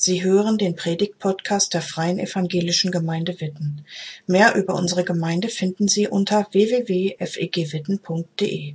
[0.00, 3.84] Sie hören den Predigt-Podcast der Freien Evangelischen Gemeinde Witten.
[4.28, 8.74] Mehr über unsere Gemeinde finden Sie unter www.fegwitten.de.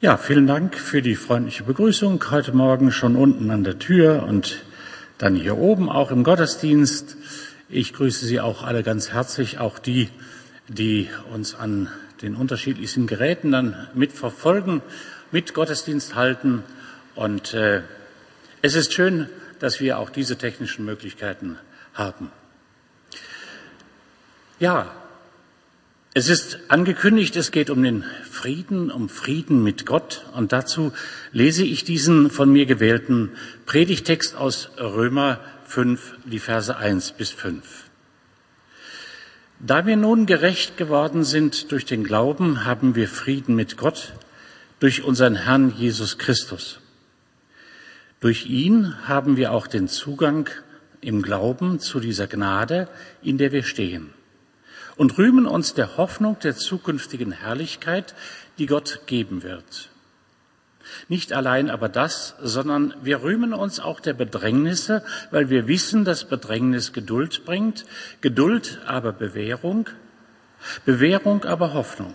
[0.00, 4.64] Ja, vielen Dank für die freundliche Begrüßung heute Morgen schon unten an der Tür und
[5.16, 7.16] dann hier oben auch im Gottesdienst.
[7.68, 10.08] Ich grüße Sie auch alle ganz herzlich, auch die,
[10.66, 11.88] die uns an
[12.20, 14.82] den unterschiedlichsten Geräten dann mitverfolgen,
[15.30, 16.64] mit Gottesdienst halten.
[17.14, 17.82] Und äh,
[18.60, 19.28] es ist schön,
[19.60, 21.58] dass wir auch diese technischen Möglichkeiten
[21.94, 22.30] haben.
[24.60, 24.92] Ja,
[26.14, 30.24] es ist angekündigt, es geht um den Frieden, um Frieden mit Gott.
[30.34, 30.92] Und dazu
[31.30, 33.30] lese ich diesen von mir gewählten
[33.66, 37.84] Predigtext aus Römer 5, die Verse 1 bis 5.
[39.60, 44.14] Da wir nun gerecht geworden sind durch den Glauben, haben wir Frieden mit Gott
[44.80, 46.80] durch unseren Herrn Jesus Christus.
[48.20, 50.48] Durch ihn haben wir auch den Zugang
[51.00, 52.88] im Glauben zu dieser Gnade,
[53.22, 54.12] in der wir stehen
[54.98, 58.14] und rühmen uns der Hoffnung der zukünftigen Herrlichkeit,
[58.58, 59.90] die Gott geben wird.
[61.08, 66.24] Nicht allein aber das, sondern wir rühmen uns auch der Bedrängnisse, weil wir wissen, dass
[66.24, 67.84] Bedrängnis Geduld bringt,
[68.20, 69.88] Geduld aber Bewährung,
[70.84, 72.14] Bewährung aber Hoffnung.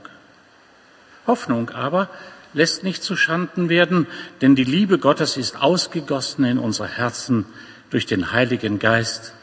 [1.26, 2.10] Hoffnung aber
[2.54, 4.08] lässt nicht zu Schanden werden,
[4.42, 7.46] denn die Liebe Gottes ist ausgegossen in unsere Herzen
[7.90, 9.34] durch den Heiligen Geist,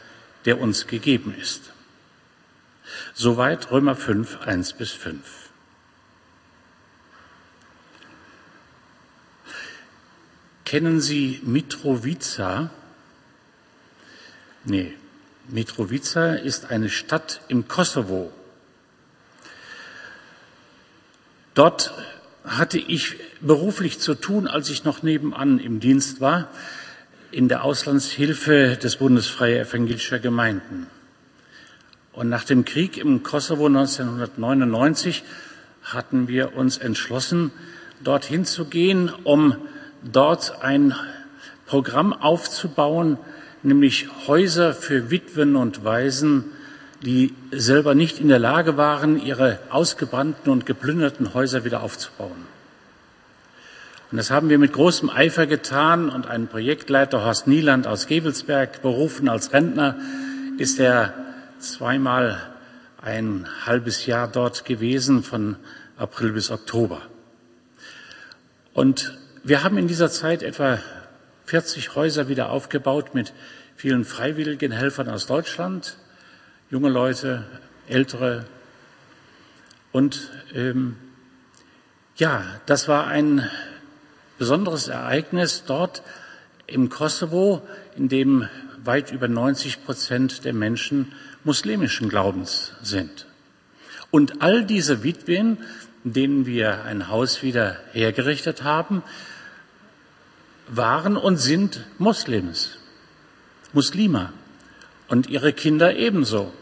[0.45, 1.71] der uns gegeben ist.
[3.13, 5.19] Soweit Römer 5, 1 bis 5.
[10.65, 12.69] Kennen Sie Mitrovica?
[14.63, 14.93] Nee,
[15.49, 18.31] Mitrovica ist eine Stadt im Kosovo.
[21.53, 21.93] Dort
[22.43, 26.49] hatte ich beruflich zu tun, als ich noch nebenan im Dienst war,
[27.31, 30.87] in der Auslandshilfe des Bundesfreie Evangelischer Gemeinden.
[32.13, 35.23] Und nach dem Krieg im Kosovo 1999
[35.83, 37.51] hatten wir uns entschlossen,
[38.03, 39.55] dorthin zu gehen, um
[40.03, 40.93] dort ein
[41.65, 43.17] Programm aufzubauen,
[43.63, 46.45] nämlich Häuser für Witwen und Waisen,
[47.03, 52.45] die selber nicht in der Lage waren, ihre ausgebrannten und geplünderten Häuser wieder aufzubauen.
[54.11, 58.81] Und das haben wir mit großem Eifer getan und ein Projektleiter, Horst Nieland aus Gevelsberg,
[58.81, 59.95] berufen als Rentner,
[60.57, 61.13] ist er
[61.59, 62.37] zweimal
[63.01, 65.55] ein halbes Jahr dort gewesen, von
[65.97, 67.01] April bis Oktober.
[68.73, 70.79] Und wir haben in dieser Zeit etwa
[71.45, 73.33] 40 Häuser wieder aufgebaut mit
[73.75, 75.97] vielen freiwilligen Helfern aus Deutschland,
[76.71, 77.43] junge Leute,
[77.89, 78.45] ältere.
[79.91, 80.95] Und ähm,
[82.15, 83.47] ja, das war ein
[84.37, 86.01] besonderes Ereignis dort
[86.67, 87.61] im Kosovo,
[87.97, 88.47] in dem
[88.85, 91.11] weit über 90 Prozent der Menschen
[91.43, 93.27] muslimischen Glaubens sind.
[94.09, 95.57] Und all diese Witwen,
[96.05, 99.03] denen wir ein Haus wieder hergerichtet haben,
[100.69, 102.77] waren und sind Muslims,
[103.73, 104.31] Muslima
[105.09, 106.53] und ihre Kinder ebenso.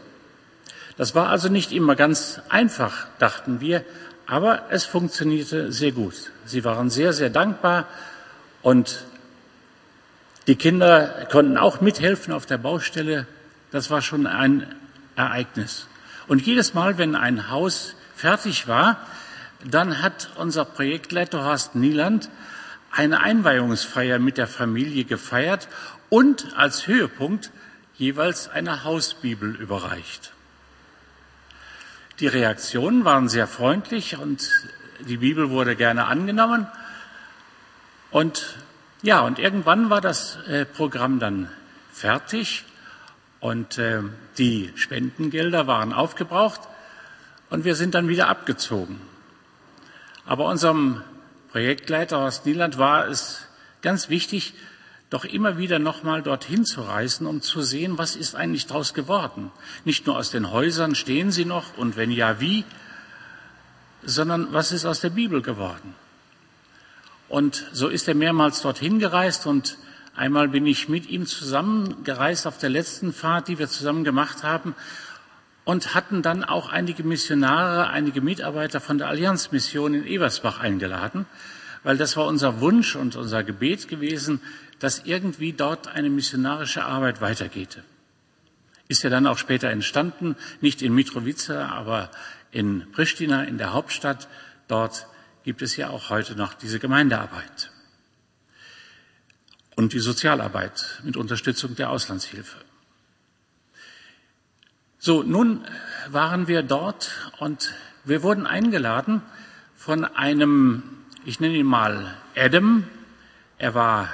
[1.00, 3.86] Das war also nicht immer ganz einfach, dachten wir,
[4.26, 6.30] aber es funktionierte sehr gut.
[6.44, 7.88] Sie waren sehr, sehr dankbar
[8.60, 9.06] und
[10.46, 13.26] die Kinder konnten auch mithelfen auf der Baustelle.
[13.70, 14.66] Das war schon ein
[15.16, 15.86] Ereignis.
[16.28, 18.98] Und jedes Mal, wenn ein Haus fertig war,
[19.64, 22.28] dann hat unser Projektleiter Horst Nieland
[22.90, 25.66] eine Einweihungsfeier mit der Familie gefeiert
[26.10, 27.52] und als Höhepunkt
[27.96, 30.32] jeweils eine Hausbibel überreicht.
[32.20, 34.50] Die Reaktionen waren sehr freundlich und
[35.00, 36.66] die Bibel wurde gerne angenommen.
[38.10, 38.58] Und
[39.00, 41.48] ja, und irgendwann war das äh, Programm dann
[41.90, 42.66] fertig
[43.40, 44.02] und äh,
[44.36, 46.60] die Spendengelder waren aufgebraucht
[47.48, 49.00] und wir sind dann wieder abgezogen.
[50.26, 51.02] Aber unserem
[51.52, 53.46] Projektleiter Horst Nieland war es
[53.80, 54.52] ganz wichtig,
[55.10, 59.50] doch immer wieder nochmal dorthin zu reisen, um zu sehen, was ist eigentlich daraus geworden.
[59.84, 62.64] Nicht nur aus den Häusern stehen sie noch und wenn ja, wie,
[64.04, 65.94] sondern was ist aus der Bibel geworden.
[67.28, 69.78] Und so ist er mehrmals dorthin gereist und
[70.14, 74.74] einmal bin ich mit ihm zusammengereist auf der letzten Fahrt, die wir zusammen gemacht haben
[75.64, 81.26] und hatten dann auch einige Missionare, einige Mitarbeiter von der Allianzmission in Ebersbach eingeladen,
[81.82, 84.40] weil das war unser Wunsch und unser Gebet gewesen,
[84.80, 87.82] dass irgendwie dort eine missionarische Arbeit weitergeht.
[88.88, 92.10] Ist ja dann auch später entstanden, nicht in Mitrovica, aber
[92.50, 94.26] in Pristina, in der Hauptstadt.
[94.66, 95.06] Dort
[95.44, 97.70] gibt es ja auch heute noch diese Gemeindearbeit.
[99.80, 102.58] und die Sozialarbeit mit Unterstützung der Auslandshilfe.
[104.98, 105.64] So, nun
[106.10, 107.72] waren wir dort und
[108.04, 109.22] wir wurden eingeladen
[109.76, 110.82] von einem,
[111.24, 112.84] ich nenne ihn mal Adam.
[113.56, 114.10] Er war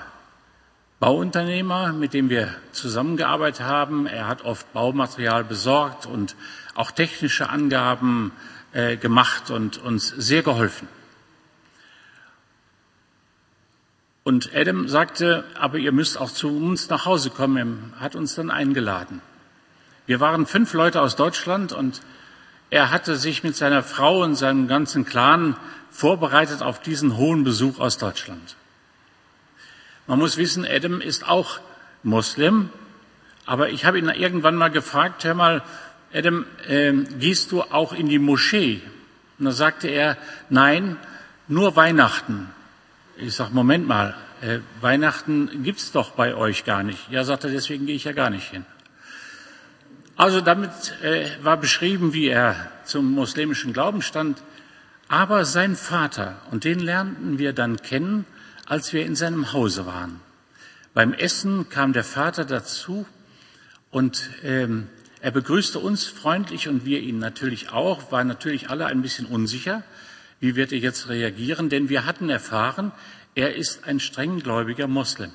[0.99, 4.07] Bauunternehmer, mit dem wir zusammengearbeitet haben.
[4.07, 6.37] Er hat oft Baumaterial besorgt und
[6.75, 8.33] auch technische Angaben
[8.73, 10.89] äh, gemacht und uns sehr geholfen.
[14.25, 17.93] Und Adam sagte, aber ihr müsst auch zu uns nach Hause kommen.
[17.97, 19.21] Er hat uns dann eingeladen.
[20.07, 22.01] Wir waren fünf Leute aus Deutschland und
[22.71, 25.57] er hatte sich mit seiner Frau und seinem ganzen Clan
[25.91, 28.57] vorbereitet auf diesen hohen Besuch aus Deutschland.
[30.07, 31.61] Man muss wissen, Adam ist auch
[32.03, 32.71] Muslim,
[33.45, 35.63] aber ich habe ihn irgendwann mal gefragt, hör mal,
[36.13, 38.81] Adam, äh, gehst du auch in die Moschee?
[39.39, 40.17] Und da sagte er,
[40.49, 40.97] nein,
[41.49, 42.49] nur Weihnachten.
[43.17, 47.11] Ich sag, Moment mal, äh, Weihnachten gibt's doch bei euch gar nicht.
[47.11, 48.65] Ja, sagt er, deswegen gehe ich ja gar nicht hin.
[50.17, 50.71] Also damit
[51.03, 54.43] äh, war beschrieben, wie er zum muslimischen Glauben stand.
[55.09, 58.25] Aber sein Vater, und den lernten wir dann kennen,
[58.67, 60.21] als wir in seinem Hause waren.
[60.93, 63.07] Beim Essen kam der Vater dazu
[63.91, 64.89] und ähm,
[65.21, 69.83] er begrüßte uns freundlich und wir ihn natürlich auch, waren natürlich alle ein bisschen unsicher,
[70.41, 72.93] wie wird er jetzt reagieren, denn wir hatten erfahren,
[73.35, 75.33] er ist ein strenggläubiger Moslem.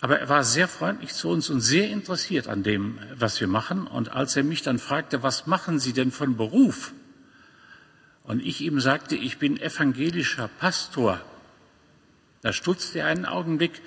[0.00, 3.86] Aber er war sehr freundlich zu uns und sehr interessiert an dem, was wir machen.
[3.86, 6.92] Und als er mich dann fragte, was machen Sie denn von Beruf?
[8.24, 11.20] Und ich ihm sagte, ich bin evangelischer Pastor.
[12.40, 13.82] Da stutzte er einen Augenblick,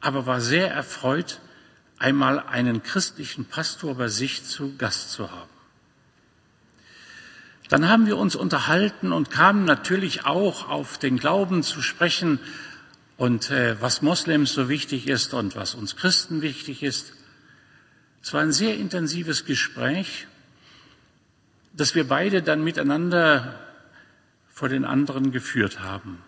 [0.00, 1.40] aber war sehr erfreut,
[1.98, 5.50] einmal einen christlichen Pastor bei sich zu Gast zu haben.
[7.68, 12.38] Dann haben wir uns unterhalten und kamen natürlich auch auf den Glauben zu sprechen,
[13.16, 17.12] und äh, was Moslems so wichtig ist und was uns Christen wichtig ist.
[18.22, 20.26] Es war ein sehr intensives Gespräch,
[21.72, 23.60] das wir beide dann miteinander
[24.54, 26.22] vor den anderen geführt haben.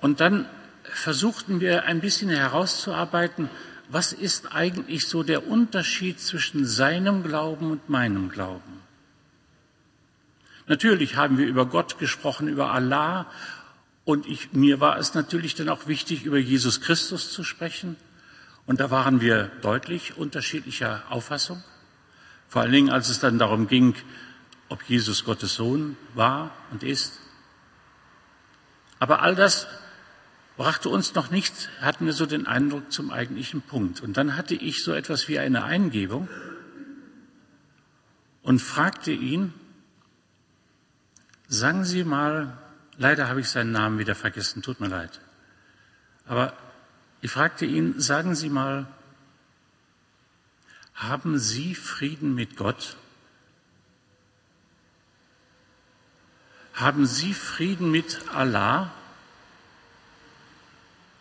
[0.00, 0.46] Und dann
[0.84, 3.50] versuchten wir ein bisschen herauszuarbeiten,
[3.88, 8.82] was ist eigentlich so der Unterschied zwischen seinem Glauben und meinem Glauben.
[10.66, 13.26] Natürlich haben wir über Gott gesprochen, über Allah.
[14.04, 17.96] Und ich, mir war es natürlich dann auch wichtig, über Jesus Christus zu sprechen.
[18.66, 21.62] Und da waren wir deutlich unterschiedlicher Auffassung.
[22.48, 23.94] Vor allen Dingen, als es dann darum ging,
[24.68, 27.20] ob Jesus Gottes Sohn war und ist.
[28.98, 29.66] Aber all das
[30.56, 34.00] brachte uns noch nicht, hatten wir so den Eindruck zum eigentlichen Punkt.
[34.00, 36.28] Und dann hatte ich so etwas wie eine Eingebung
[38.42, 39.52] und fragte ihn,
[41.48, 42.56] Sagen Sie mal,
[42.96, 45.20] leider habe ich seinen Namen wieder vergessen, tut mir leid.
[46.26, 46.56] Aber
[47.20, 48.86] ich fragte ihn, sagen Sie mal,
[50.94, 52.96] haben Sie Frieden mit Gott?
[56.74, 58.92] Haben Sie Frieden mit Allah?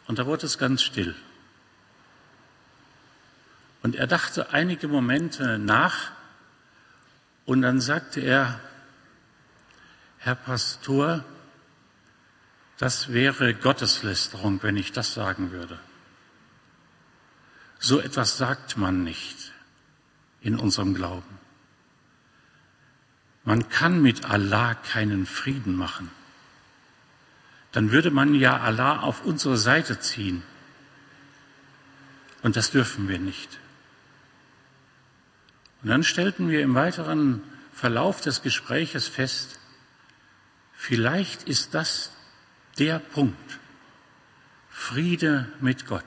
[0.08, 1.16] Und da wurde es ganz still.
[3.82, 6.12] Und er dachte einige Momente nach
[7.46, 8.60] und dann sagte er,
[10.18, 11.24] Herr Pastor,
[12.78, 15.80] das wäre Gotteslästerung, wenn ich das sagen würde.
[17.80, 19.52] So etwas sagt man nicht
[20.42, 21.43] in unserem Glauben.
[23.44, 26.10] Man kann mit Allah keinen Frieden machen.
[27.72, 30.44] Dann würde man ja Allah auf unsere Seite ziehen.
[32.42, 33.60] Und das dürfen wir nicht.
[35.82, 37.42] Und dann stellten wir im weiteren
[37.74, 39.60] Verlauf des Gespräches fest,
[40.86, 42.12] Vielleicht ist das
[42.78, 43.58] der Punkt.
[44.70, 46.04] Friede mit Gott.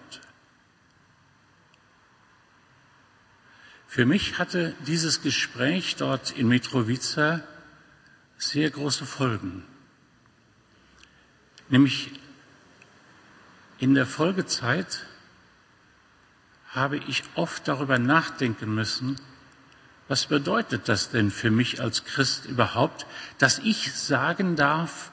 [3.97, 7.41] Für mich hatte dieses Gespräch dort in Mitrovica
[8.37, 9.65] sehr große Folgen.
[11.71, 12.11] Nämlich
[13.79, 15.07] in der Folgezeit
[16.69, 19.17] habe ich oft darüber nachdenken müssen,
[20.09, 23.07] was bedeutet das denn für mich als Christ überhaupt,
[23.39, 25.11] dass ich sagen darf,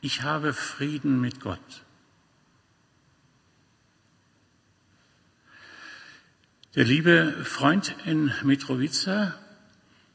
[0.00, 1.83] ich habe Frieden mit Gott?
[6.74, 9.38] Der liebe Freund in Mitrovica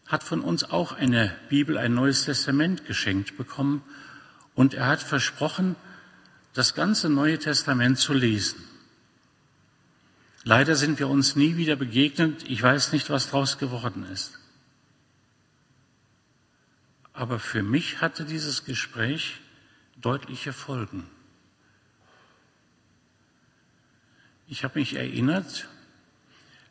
[0.08, 3.82] hat von uns auch eine Bibel, ein neues Testament geschenkt bekommen
[4.56, 5.78] und er hat versprochen,
[6.54, 8.62] das ganze Neue Testament zu lesen.
[10.44, 12.44] Leider sind wir uns nie wieder begegnet.
[12.50, 14.38] Ich weiß nicht, was daraus geworden ist.
[17.14, 19.40] Aber für mich hatte dieses Gespräch
[19.96, 21.10] deutliche Folgen.
[24.48, 25.70] Ich habe mich erinnert,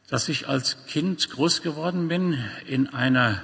[0.09, 3.43] dass ich als Kind groß geworden bin in einer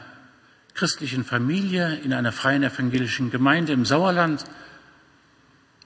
[0.73, 4.45] christlichen Familie, in einer freien evangelischen Gemeinde im Sauerland.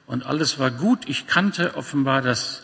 [0.07, 1.07] Und alles war gut.
[1.07, 2.63] Ich kannte offenbar das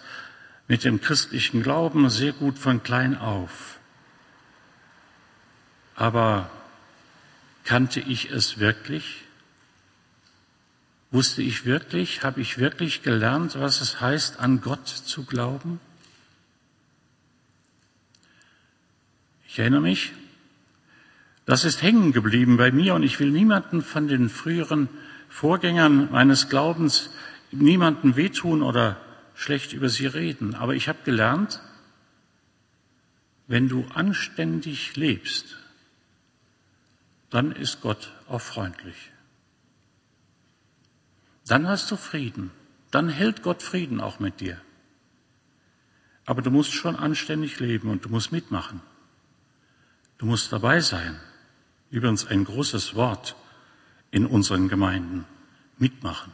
[0.67, 3.79] mit dem christlichen Glauben sehr gut von klein auf.
[5.95, 6.49] Aber
[7.63, 9.23] kannte ich es wirklich?
[11.11, 15.79] Wusste ich wirklich, habe ich wirklich gelernt, was es heißt, an Gott zu glauben?
[19.55, 20.11] Ich erinnere mich,
[21.45, 24.89] das ist hängen geblieben bei mir und ich will niemanden von den früheren
[25.29, 27.09] Vorgängern meines Glaubens,
[27.51, 28.99] niemanden wehtun oder
[29.33, 30.55] schlecht über sie reden.
[30.55, 31.61] Aber ich habe gelernt,
[33.47, 35.55] wenn du anständig lebst,
[37.29, 39.13] dann ist Gott auch freundlich.
[41.47, 42.51] Dann hast du Frieden.
[42.91, 44.59] Dann hält Gott Frieden auch mit dir.
[46.25, 48.81] Aber du musst schon anständig leben und du musst mitmachen.
[50.17, 51.19] Du musst dabei sein.
[51.91, 53.35] Übrigens ein großes Wort
[54.11, 55.25] in unseren Gemeinden.
[55.77, 56.31] Mitmachen.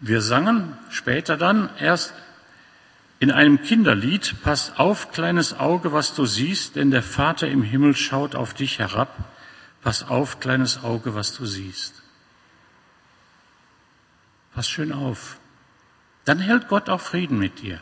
[0.00, 2.14] Wir sangen später dann erst
[3.20, 7.96] in einem Kinderlied, Pass auf, kleines Auge, was du siehst, denn der Vater im Himmel
[7.96, 9.16] schaut auf dich herab.
[9.82, 12.02] Pass auf, kleines Auge, was du siehst.
[14.52, 15.38] Pass schön auf.
[16.24, 17.80] Dann hält Gott auch Frieden mit dir.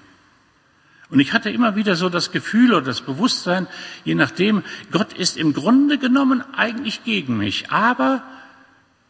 [1.08, 3.68] Und ich hatte immer wieder so das Gefühl oder das Bewusstsein,
[4.04, 8.22] je nachdem, Gott ist im Grunde genommen eigentlich gegen mich, aber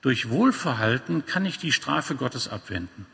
[0.03, 3.07] durch Wohlverhalten kann ich die Strafe Gottes abwenden.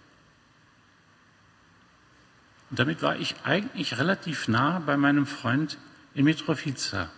[2.71, 5.79] Und damit war ich eigentlich relativ nah bei meinem Freund
[6.15, 7.11] in Mitrovica.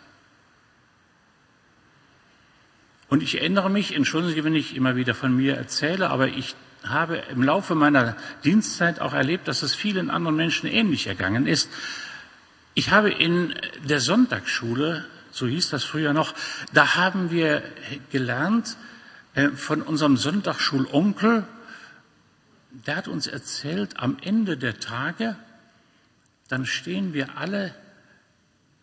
[3.08, 6.56] Und ich erinnere mich, entschuldigen Sie, wenn ich immer wieder von mir erzähle, aber ich
[6.84, 11.70] habe im Laufe meiner Dienstzeit auch erlebt, dass es vielen anderen Menschen ähnlich ergangen ist.
[12.74, 16.34] Ich habe in der Sonntagsschule, so hieß das früher noch,
[16.72, 17.62] da haben wir
[18.10, 18.76] gelernt
[19.34, 21.44] äh, von unserem Sonntagsschulonkel,
[22.86, 25.36] der hat uns erzählt, am Ende der Tage,
[26.48, 27.74] dann stehen wir alle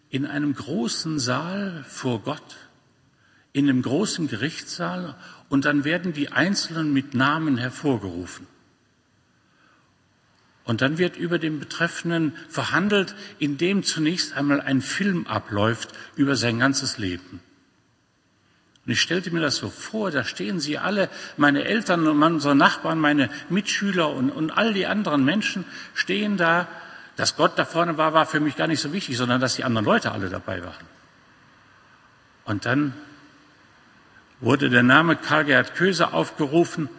[0.09, 2.57] in einem großen Saal vor Gott,
[3.53, 5.15] in einem großen Gerichtssaal
[5.51, 8.47] und dann werden die Einzelnen mit Namen hervorgerufen.
[10.63, 16.57] Und dann wird über den Betreffenden verhandelt, indem zunächst einmal ein Film abläuft über sein
[16.57, 17.41] ganzes Leben.
[18.85, 22.55] Und ich stellte mir das so vor, da stehen sie alle, meine Eltern und unsere
[22.55, 26.69] Nachbarn, meine Mitschüler und, und all die anderen Menschen stehen da.
[27.17, 29.65] Dass Gott da vorne war, war für mich gar nicht so wichtig, sondern dass die
[29.65, 30.87] anderen Leute alle dabei waren.
[32.45, 32.93] Und dann
[34.41, 36.89] wurde der Name Karl-Gerhard Köse aufgerufen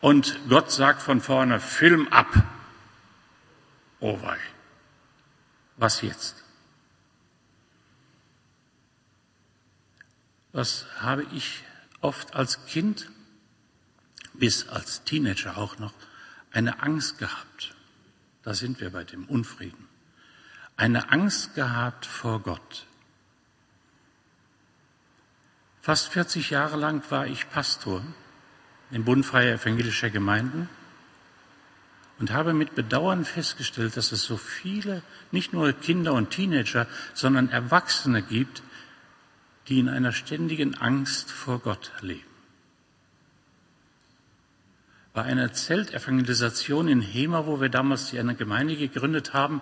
[0.00, 2.28] und Gott sagt von vorne, Film ab.
[4.00, 4.36] Oh wei.
[5.76, 6.44] Was jetzt?
[10.52, 11.64] Was habe ich
[12.00, 13.10] oft als Kind
[14.34, 15.94] bis als Teenager auch noch
[16.50, 17.74] eine Angst gehabt.
[18.42, 19.88] Da sind wir bei dem Unfrieden.
[20.76, 22.86] Eine Angst gehabt vor Gott.
[25.84, 28.02] Fast 40 Jahre lang war ich Pastor
[28.90, 30.70] in Bund freier evangelischer Gemeinden
[32.18, 37.50] und habe mit Bedauern festgestellt, dass es so viele, nicht nur Kinder und Teenager, sondern
[37.50, 38.62] Erwachsene gibt,
[39.68, 42.24] die in einer ständigen Angst vor Gott leben.
[45.12, 49.60] Bei einer Zeltevangelisation in Hema, wo wir damals eine Gemeinde gegründet haben,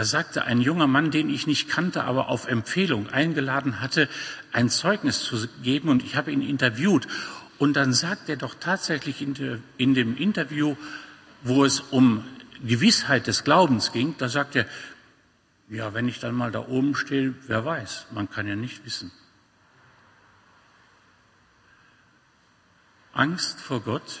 [0.00, 4.08] da sagte ein junger Mann, den ich nicht kannte, aber auf Empfehlung eingeladen hatte,
[4.50, 7.06] ein Zeugnis zu geben und ich habe ihn interviewt.
[7.58, 9.34] Und dann sagt er doch tatsächlich in,
[9.94, 10.74] dem Interview,
[11.42, 12.24] wo es um
[12.64, 14.64] Gewissheit des Glaubens ging, da sagt er,
[15.68, 19.12] ja, wenn ich dann mal da oben stehe, wer weiß, man kann ja nicht wissen.
[23.12, 24.20] Angst vor Gott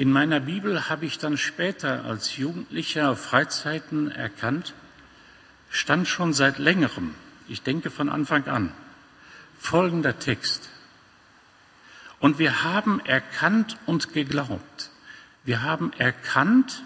[0.00, 4.72] in meiner Bibel habe ich dann später als Jugendlicher auf Freizeiten erkannt,
[5.68, 7.14] stand schon seit längerem,
[7.48, 8.72] ich denke von Anfang an,
[9.58, 10.70] folgender Text.
[12.18, 14.90] Und wir haben erkannt und geglaubt.
[15.44, 16.82] Wir haben erkannt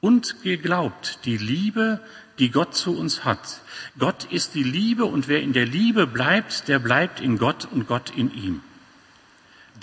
[0.00, 2.00] und geglaubt die Liebe,
[2.40, 3.60] die Gott zu uns hat.
[3.96, 7.86] Gott ist die Liebe und wer in der Liebe bleibt, der bleibt in Gott und
[7.86, 8.60] Gott in ihm.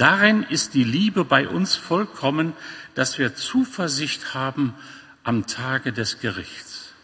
[0.01, 2.53] Darin ist die Liebe bei uns vollkommen,
[2.96, 4.74] dass wir Zuversicht haben
[5.22, 6.96] am Tage des Gerichts.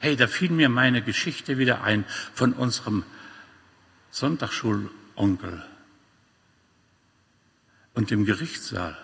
[0.00, 2.04] Hey, da fiel mir meine Geschichte wieder ein
[2.34, 3.04] von unserem
[4.10, 5.62] Sonntagsschulonkel
[7.94, 8.98] und dem Gerichtssaal.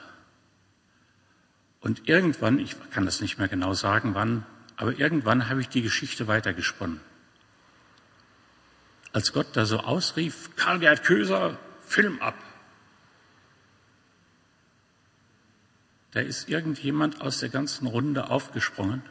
[1.80, 5.82] Und irgendwann, ich kann das nicht mehr genau sagen, wann, aber irgendwann habe ich die
[5.82, 7.00] Geschichte weitergesponnen.
[9.12, 12.34] Als Gott da so ausrief, Karl-Gerd Köser, Film ab.
[16.12, 19.02] Da ist irgendjemand aus der ganzen Runde aufgesprungen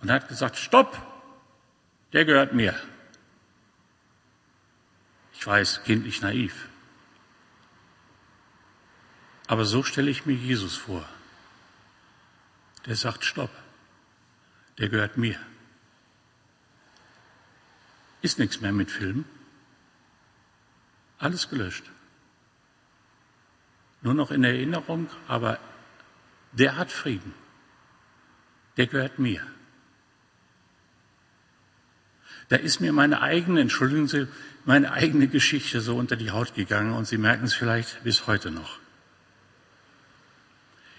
[0.00, 0.96] und hat gesagt, stopp,
[2.12, 2.78] der gehört mir.
[5.32, 6.68] Ich weiß, kindlich naiv.
[9.46, 11.08] Aber so stelle ich mir Jesus vor.
[12.84, 13.50] Der sagt, stopp,
[14.76, 15.38] der gehört mir.
[18.20, 19.24] Ist nichts mehr mit Film.
[21.18, 21.84] Alles gelöscht.
[24.02, 25.58] Nur noch in Erinnerung, aber
[26.52, 27.34] der hat Frieden.
[28.76, 29.42] Der gehört mir.
[32.48, 34.26] Da ist mir meine eigene, entschuldigen Sie,
[34.64, 38.50] meine eigene Geschichte so unter die Haut gegangen und Sie merken es vielleicht bis heute
[38.50, 38.78] noch.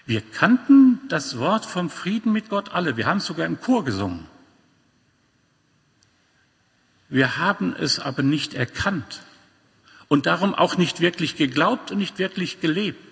[0.06, 2.98] Wir kannten das Wort vom Frieden mit Gott alle.
[2.98, 4.26] Wir haben es sogar im Chor gesungen.
[7.10, 9.22] Wir haben es aber nicht erkannt
[10.08, 13.09] und darum auch nicht wirklich geglaubt und nicht wirklich gelebt,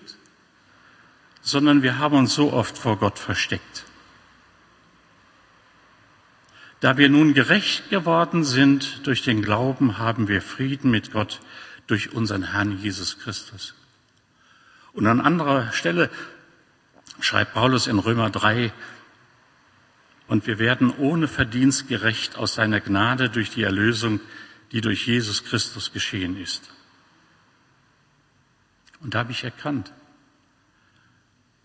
[1.42, 3.84] sondern wir haben uns so oft vor Gott versteckt.
[6.80, 11.40] Da wir nun gerecht geworden sind durch den Glauben, haben wir Frieden mit Gott
[11.88, 13.74] durch unseren Herrn Jesus Christus.
[14.92, 16.10] Und an anderer Stelle
[17.20, 18.72] schreibt Paulus in Römer 3,
[20.28, 24.20] und wir werden ohne Verdienst gerecht aus seiner Gnade durch die Erlösung,
[24.72, 26.70] die durch Jesus Christus geschehen ist.
[29.00, 29.92] Und da habe ich erkannt,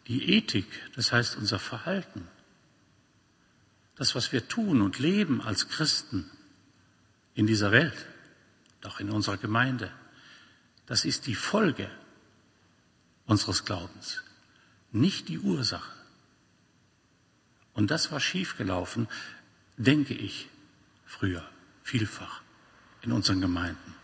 [0.07, 2.27] die Ethik, das heißt unser Verhalten,
[3.95, 6.29] das, was wir tun und leben als Christen
[7.35, 8.07] in dieser Welt,
[8.83, 9.91] auch in unserer Gemeinde,
[10.85, 11.89] das ist die Folge
[13.25, 14.23] unseres Glaubens,
[14.91, 15.91] nicht die Ursache.
[17.73, 19.07] Und das war schiefgelaufen,
[19.77, 20.49] denke ich,
[21.05, 21.47] früher,
[21.83, 22.41] vielfach
[23.01, 23.95] in unseren Gemeinden.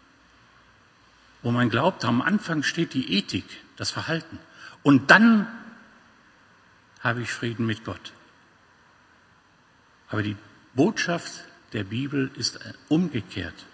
[1.41, 3.45] Wo man glaubt, am Anfang steht die Ethik,
[3.77, 4.39] das Verhalten.
[4.83, 5.47] Und dann
[7.01, 8.13] habe ich Frieden mit Gott.
[10.09, 10.35] Aber die
[10.73, 11.31] Botschaft
[11.73, 13.65] der Bibel ist umgekehrt.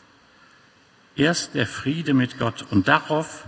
[1.16, 3.46] Erst der Friede mit Gott und darauf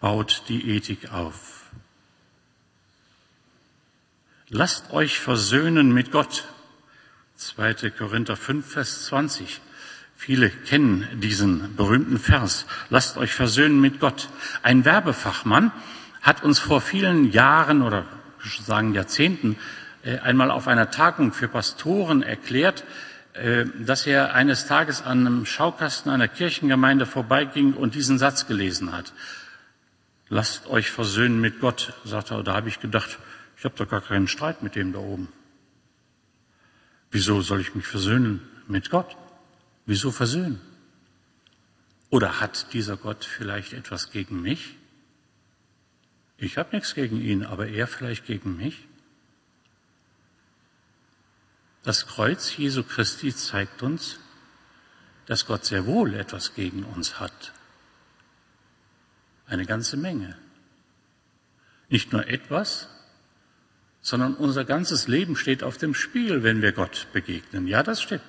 [0.00, 1.62] baut die Ethik auf.
[4.48, 6.44] Lasst euch versöhnen mit Gott.
[7.36, 7.90] 2.
[7.90, 9.60] Korinther 5, Vers 20.
[10.16, 12.66] Viele kennen diesen berühmten Vers.
[12.88, 14.28] Lasst euch versöhnen mit Gott.
[14.62, 15.72] Ein Werbefachmann
[16.22, 18.06] hat uns vor vielen Jahren oder
[18.44, 19.56] sagen Jahrzehnten
[20.04, 22.84] äh, einmal auf einer Tagung für Pastoren erklärt,
[23.34, 28.92] äh, dass er eines Tages an einem Schaukasten einer Kirchengemeinde vorbeiging und diesen Satz gelesen
[28.92, 29.12] hat.
[30.28, 32.42] Lasst euch versöhnen mit Gott, sagt er.
[32.42, 33.18] Da habe ich gedacht,
[33.56, 35.28] ich habe doch gar keinen Streit mit dem da oben.
[37.10, 39.16] Wieso soll ich mich versöhnen mit Gott?
[39.86, 40.60] Wieso versöhnen?
[42.10, 44.76] Oder hat dieser Gott vielleicht etwas gegen mich?
[46.36, 48.86] Ich habe nichts gegen ihn, aber er vielleicht gegen mich?
[51.82, 54.18] Das Kreuz Jesu Christi zeigt uns,
[55.26, 57.52] dass Gott sehr wohl etwas gegen uns hat.
[59.46, 60.36] Eine ganze Menge.
[61.88, 62.88] Nicht nur etwas,
[64.00, 67.66] sondern unser ganzes Leben steht auf dem Spiel, wenn wir Gott begegnen.
[67.66, 68.22] Ja, das stimmt.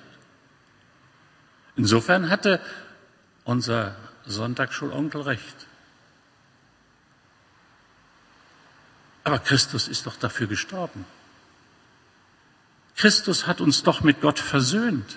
[1.76, 2.60] Insofern hatte
[3.44, 5.66] unser Sonntagsschulonkel recht.
[9.26, 11.04] Aber Christus ist doch dafür gestorben.
[12.94, 15.16] Christus hat uns doch mit Gott versöhnt.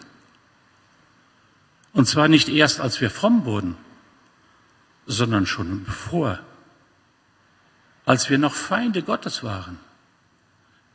[1.94, 3.78] Und zwar nicht erst, als wir fromm wurden,
[5.06, 6.40] sondern schon bevor,
[8.08, 9.80] als wir noch Feinde Gottes waren.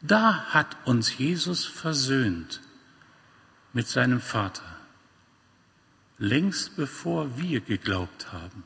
[0.01, 2.63] Da hat uns Jesus versöhnt
[3.73, 4.77] mit seinem Vater,
[6.19, 8.65] längst bevor wir geglaubt haben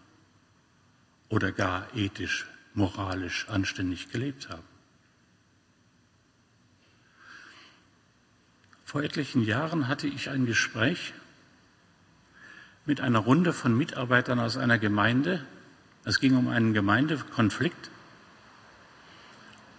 [1.29, 2.47] oder gar ethisch,
[2.79, 4.63] moralisch anständig gelebt haben.
[8.87, 11.13] Vor etlichen Jahren hatte ich ein Gespräch
[12.87, 15.45] mit einer Runde von Mitarbeitern aus einer Gemeinde.
[16.05, 17.91] Es ging um einen Gemeindekonflikt.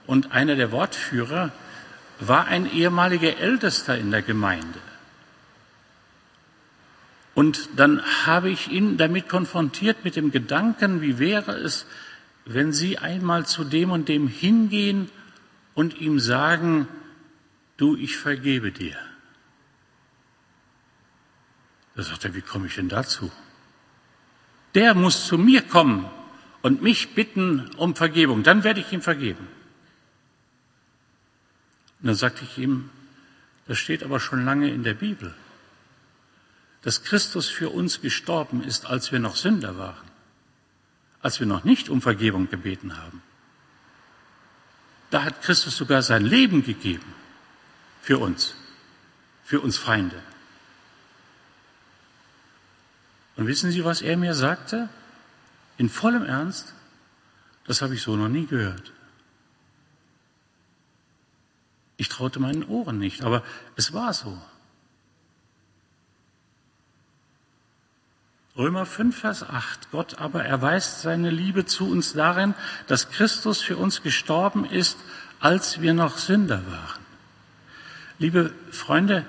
[0.06, 1.52] Und einer der Wortführer
[2.20, 4.80] war ein ehemaliger Ältester in der Gemeinde.
[7.34, 11.88] Und dann habe ich ihn damit konfrontiert mit dem Gedanken, wie wäre es,
[12.54, 15.10] wenn Sie einmal zu dem und dem hingehen
[15.74, 16.88] und ihm sagen,
[17.78, 18.98] du, ich vergebe dir.
[21.96, 23.32] Da sagt er, wie komme ich denn dazu?
[24.76, 26.10] der muss zu mir kommen
[26.62, 29.48] und mich bitten um Vergebung, dann werde ich ihm vergeben.
[32.00, 32.90] Und dann sagte ich ihm,
[33.68, 35.34] das steht aber schon lange in der Bibel,
[36.82, 40.09] dass Christus für uns gestorben ist, als wir noch Sünder waren,
[41.22, 43.22] als wir noch nicht um Vergebung gebeten haben.
[45.10, 47.14] Da hat Christus sogar sein Leben gegeben
[48.02, 48.56] für uns,
[49.44, 50.22] für uns Feinde.
[53.36, 54.90] Und wissen Sie, was er mir sagte?
[55.78, 56.74] In vollem Ernst,
[57.66, 58.92] das habe ich so noch nie gehört.
[61.98, 63.44] Ich traute meinen Ohren nicht, aber
[63.76, 64.42] es war so.
[68.60, 69.90] Römer 5, Vers 8.
[69.90, 72.56] Gott aber erweist seine Liebe zu uns darin,
[72.88, 74.98] dass Christus für uns gestorben ist,
[75.40, 77.00] als wir noch Sünder waren.
[78.18, 79.26] Liebe Freunde,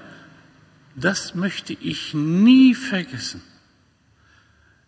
[0.96, 3.40] das möchte ich nie vergessen.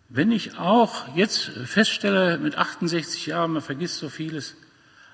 [0.09, 4.57] Wenn ich auch jetzt feststelle, mit 68 Jahren, man vergisst so vieles,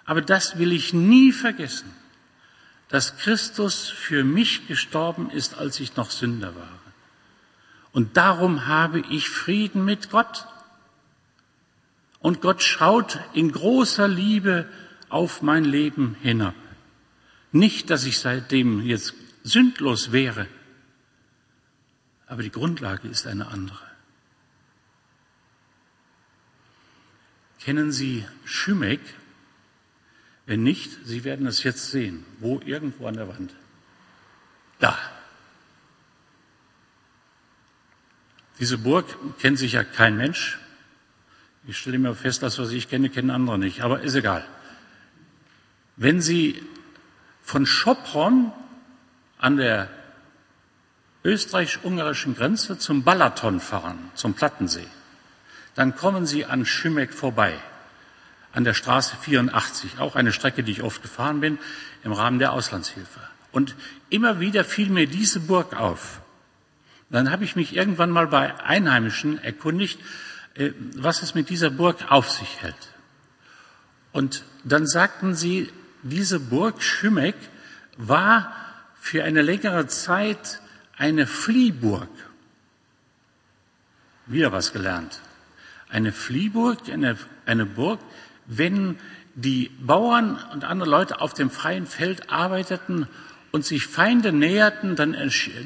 [0.06, 1.94] aber das will ich nie vergessen,
[2.88, 6.89] dass Christus für mich gestorben ist, als ich noch Sünder war.
[7.92, 10.48] Und darum habe ich Frieden mit Gott.
[12.20, 14.70] Und Gott schaut in großer Liebe
[15.10, 16.56] auf mein Leben hinab.
[17.52, 20.48] Nicht, dass ich seitdem jetzt sündlos wäre,
[22.28, 23.90] aber die Grundlage ist eine andere.
[27.60, 29.02] Kennen Sie Schümeck?
[30.46, 32.26] Wenn nicht, Sie werden es jetzt sehen.
[32.40, 32.60] Wo?
[32.64, 33.54] Irgendwo an der Wand.
[34.80, 34.98] Da.
[38.60, 39.06] Diese Burg
[39.40, 40.60] kennt sich ja kein Mensch.
[41.68, 43.82] Ich stelle mir fest, das, was ich kenne, kennen andere nicht.
[43.82, 44.46] Aber ist egal.
[45.96, 46.62] Wenn Sie
[47.44, 48.52] von Schopron
[49.38, 49.90] an der
[51.24, 54.88] österreichisch-ungarischen Grenze zum Balaton fahren, zum Plattensee,
[55.76, 57.58] dann kommen Sie an Schümeck vorbei,
[58.52, 61.60] an der Straße 84, auch eine Strecke, die ich oft gefahren bin,
[62.04, 63.20] im Rahmen der Auslandshilfe.
[63.52, 63.76] Und
[64.10, 66.22] immer wieder fiel mir diese Burg auf.
[67.10, 70.00] Dann habe ich mich irgendwann mal bei Einheimischen erkundigt,
[70.56, 72.94] äh, was es mit dieser Burg auf sich hält.
[74.12, 75.72] Und dann sagten sie,
[76.04, 77.36] diese Burg Schümeck
[77.98, 78.54] war
[79.00, 80.62] für eine längere Zeit
[80.98, 82.10] eine Fliehburg.
[84.26, 85.22] Wieder was gelernt
[85.90, 88.00] eine Fliehburg, eine, eine Burg,
[88.46, 88.98] wenn
[89.36, 93.08] die Bauern und andere Leute auf dem freien Feld arbeiteten
[93.52, 95.16] und sich Feinde näherten, dann,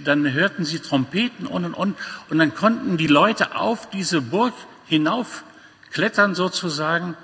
[0.03, 1.95] dann hörten sie Trompeten und und und
[2.29, 4.53] und dann konnten die Leute auf diese Burg
[4.85, 7.15] hinaufklettern sozusagen.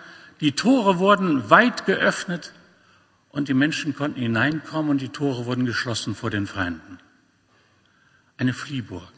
[0.41, 2.53] Die Tore wurden weit geöffnet
[3.29, 6.99] und die Menschen konnten hineinkommen und die Tore wurden geschlossen vor den Feinden.
[8.37, 9.11] Eine Fliehburg.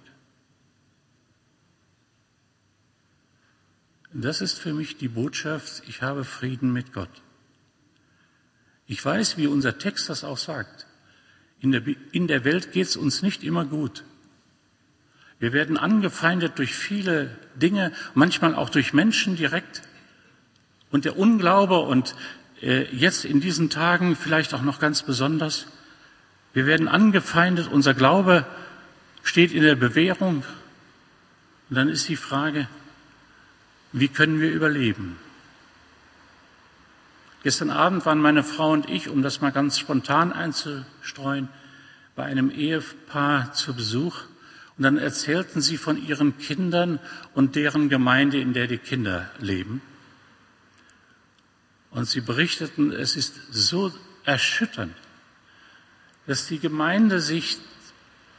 [4.14, 7.10] Das ist für mich die Botschaft, ich habe Frieden mit Gott.
[8.86, 10.86] Ich weiß, wie unser Text das auch sagt.
[11.62, 14.04] In der, in der Welt geht es uns nicht immer gut.
[15.40, 19.84] Wir werden angefeindet durch viele Dinge, manchmal auch durch Menschen direkt.
[20.92, 22.16] Und der Unglaube und
[22.62, 25.68] äh, jetzt in diesen Tagen vielleicht auch noch ganz besonders.
[26.54, 28.46] Wir werden angefeindet, unser Glaube
[29.24, 30.44] steht in der Bewährung.
[31.70, 32.68] Und dann ist die Frage,
[33.94, 35.18] wie können wir überleben?
[37.44, 41.50] Gestern Abend waren meine Frau und ich, um das mal ganz spontan einzustreuen,
[42.16, 44.16] bei einem Ehepaar zu Besuch.
[44.78, 47.00] Und dann erzählten sie von ihren Kindern
[47.34, 49.82] und deren Gemeinde, in der die Kinder leben.
[51.90, 53.92] Und sie berichteten, es ist so
[54.24, 54.96] erschütternd,
[56.28, 57.58] dass die Gemeinde sich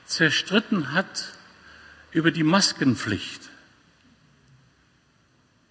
[0.07, 1.33] zerstritten hat
[2.13, 3.52] über die Maskenpflicht.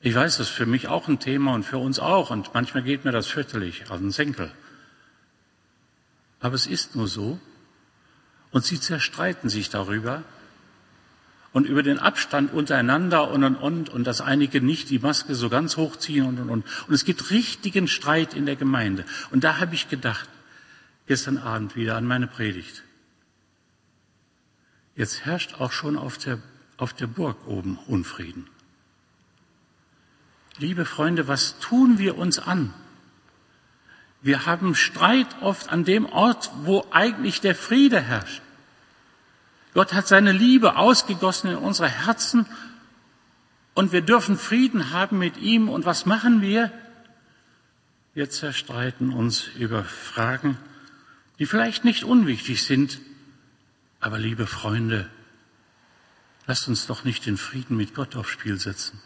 [0.03, 2.31] Ich weiß, das ist für mich auch ein Thema und für uns auch.
[2.31, 4.51] Und manchmal geht mir das fürchterlich aus dem Senkel.
[6.39, 7.39] Aber es ist nur so.
[8.49, 10.23] Und sie zerstreiten sich darüber
[11.53, 15.49] und über den Abstand untereinander und und und und dass einige nicht die Maske so
[15.49, 16.65] ganz hochziehen und und und.
[16.87, 19.05] Und es gibt richtigen Streit in der Gemeinde.
[19.29, 20.27] Und da habe ich gedacht,
[21.07, 22.83] gestern Abend wieder an meine Predigt.
[24.95, 26.39] Jetzt herrscht auch schon auf der,
[26.77, 28.47] auf der Burg oben Unfrieden.
[30.61, 32.71] Liebe Freunde, was tun wir uns an?
[34.21, 38.43] Wir haben Streit oft an dem Ort, wo eigentlich der Friede herrscht.
[39.73, 42.45] Gott hat seine Liebe ausgegossen in unsere Herzen
[43.73, 45.67] und wir dürfen Frieden haben mit ihm.
[45.67, 46.71] Und was machen wir?
[48.13, 50.59] Wir zerstreiten uns über Fragen,
[51.39, 52.99] die vielleicht nicht unwichtig sind.
[53.99, 55.09] Aber liebe Freunde,
[56.45, 59.01] lasst uns doch nicht den Frieden mit Gott aufs Spiel setzen.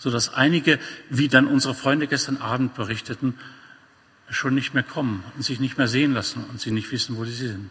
[0.00, 3.38] So dass einige, wie dann unsere Freunde gestern Abend berichteten,
[4.30, 7.24] schon nicht mehr kommen und sich nicht mehr sehen lassen und sie nicht wissen, wo
[7.26, 7.70] sie sind.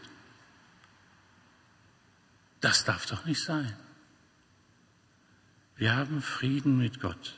[2.61, 3.75] Das darf doch nicht sein.
[5.75, 7.35] Wir haben Frieden mit Gott,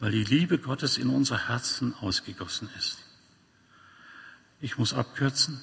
[0.00, 2.98] weil die Liebe Gottes in unsere Herzen ausgegossen ist.
[4.60, 5.62] Ich muss abkürzen.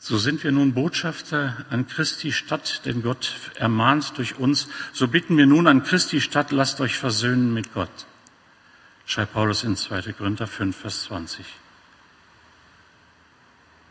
[0.00, 4.68] So sind wir nun Botschafter an Christi Stadt, denn Gott ermahnt durch uns.
[4.92, 8.06] So bitten wir nun an Christi Stadt, lasst euch versöhnen mit Gott.
[9.06, 10.12] Schreibt Paulus in 2.
[10.12, 11.44] Korinther 5, Vers 20.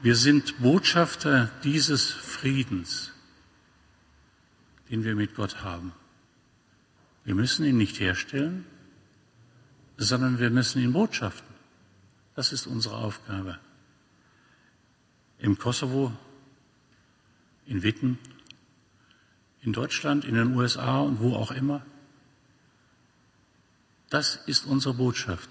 [0.01, 3.11] Wir sind Botschafter dieses Friedens,
[4.89, 5.91] den wir mit Gott haben.
[7.25, 8.65] Wir müssen ihn nicht herstellen,
[9.97, 11.55] sondern wir müssen ihn botschaften.
[12.35, 13.59] Das ist unsere Aufgabe.
[15.39, 16.11] Im Kosovo,
[17.65, 18.17] in Witten,
[19.61, 21.85] in Deutschland, in den USA und wo auch immer.
[24.09, 25.49] Das ist unsere Botschaft.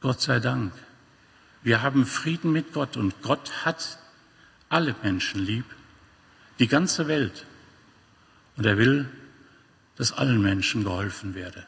[0.00, 0.72] Gott sei Dank.
[1.62, 3.98] Wir haben Frieden mit Gott und Gott hat
[4.68, 5.64] alle Menschen lieb,
[6.58, 7.46] die ganze Welt.
[8.56, 9.08] Und er will,
[9.96, 11.66] dass allen Menschen geholfen werde.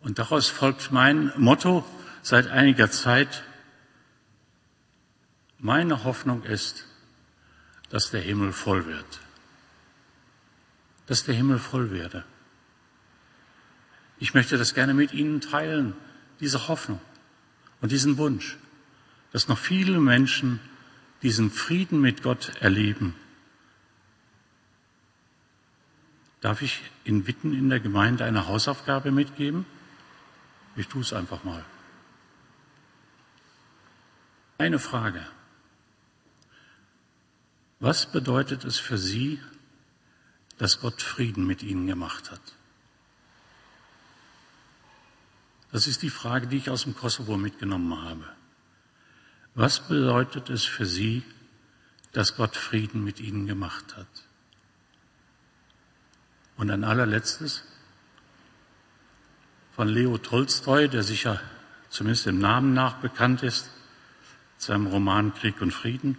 [0.00, 1.84] Und daraus folgt mein Motto
[2.22, 3.44] seit einiger Zeit.
[5.64, 6.84] Meine Hoffnung ist,
[7.88, 9.20] dass der Himmel voll wird.
[11.06, 12.24] Dass der Himmel voll werde.
[14.18, 15.94] Ich möchte das gerne mit Ihnen teilen,
[16.40, 17.00] diese Hoffnung
[17.80, 18.56] und diesen Wunsch,
[19.30, 20.58] dass noch viele Menschen
[21.22, 23.14] diesen Frieden mit Gott erleben.
[26.40, 29.64] Darf ich in Witten in der Gemeinde eine Hausaufgabe mitgeben?
[30.74, 31.64] Ich tue es einfach mal.
[34.58, 35.24] Eine Frage.
[37.82, 39.40] Was bedeutet es für Sie,
[40.56, 42.40] dass Gott Frieden mit Ihnen gemacht hat?
[45.72, 48.24] Das ist die Frage, die ich aus dem Kosovo mitgenommen habe.
[49.56, 51.24] Was bedeutet es für Sie,
[52.12, 54.06] dass Gott Frieden mit Ihnen gemacht hat?
[56.56, 57.64] Und ein allerletztes
[59.74, 61.40] von Leo Tolstoi, der sicher
[61.90, 63.68] zumindest im Namen nach bekannt ist,
[64.56, 66.16] seinem Roman Krieg und Frieden.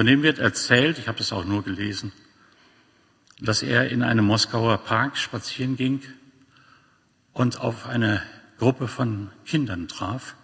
[0.00, 2.10] Von dem wird erzählt, ich habe das auch nur gelesen,
[3.38, 6.00] dass er in einem Moskauer Park spazieren ging
[7.34, 8.22] und auf eine
[8.56, 10.36] Gruppe von Kindern traf,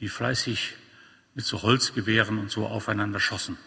[0.00, 0.76] die fleißig
[1.34, 3.58] mit so Holzgewehren und so aufeinander schossen.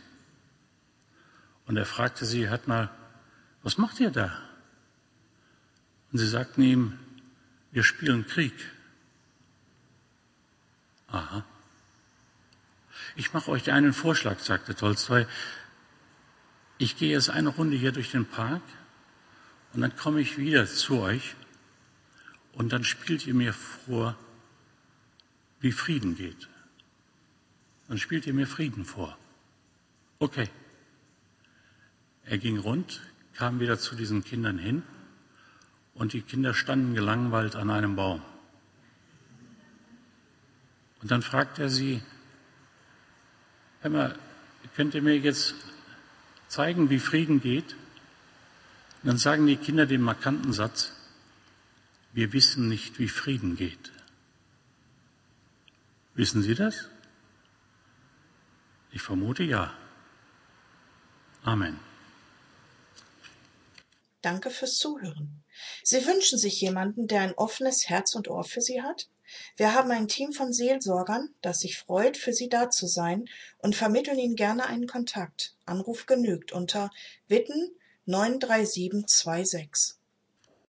[1.68, 2.90] Und er fragte sie, hört mal,
[3.62, 4.36] was macht ihr da?
[6.12, 6.98] Und sie sagten ihm,
[7.72, 8.56] wir spielen Krieg.
[11.06, 11.46] Aha.
[13.16, 15.26] Ich mache euch einen Vorschlag, sagte Tolstoi.
[16.78, 18.62] Ich gehe jetzt eine Runde hier durch den Park
[19.74, 21.36] und dann komme ich wieder zu euch
[22.54, 24.16] und dann spielt ihr mir vor,
[25.60, 26.50] wie Frieden geht.
[27.88, 29.18] Dann spielt ihr mir Frieden vor.
[30.20, 30.50] Okay.
[32.26, 33.02] Er ging rund,
[33.34, 34.84] kam wieder zu diesen Kindern hin
[35.94, 38.22] und die Kinder standen gelangweilt an einem Baum.
[41.02, 42.02] Und dann fragt er sie,
[43.82, 44.20] Hör mal,
[44.76, 45.56] könnt ihr mir jetzt
[46.48, 47.74] zeigen, wie Frieden geht?
[49.02, 50.92] Und dann sagen die Kinder den markanten Satz,
[52.14, 53.92] wir wissen nicht, wie Frieden geht.
[56.14, 56.90] Wissen Sie das?
[58.92, 59.74] Ich vermute ja.
[61.44, 61.80] Amen.
[64.22, 65.44] Danke fürs Zuhören.
[65.84, 69.10] Sie wünschen sich jemanden, der ein offenes Herz und Ohr für Sie hat?
[69.56, 73.76] Wir haben ein Team von Seelsorgern, das sich freut, für Sie da zu sein und
[73.76, 75.56] vermitteln Ihnen gerne einen Kontakt.
[75.66, 76.92] Anruf genügt unter
[77.28, 77.72] Witten
[78.06, 80.01] 93726.